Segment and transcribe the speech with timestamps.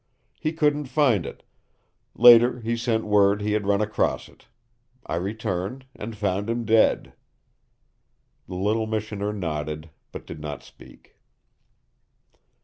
[0.39, 1.43] He couldn't find it.
[2.15, 4.47] Later he sent word he had run across it.
[5.05, 7.13] I returned and found him dead."
[8.47, 11.17] The little missioner nodded, but did not speak.